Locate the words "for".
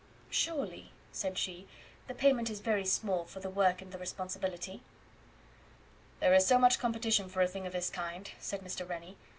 3.23-3.39, 7.29-7.43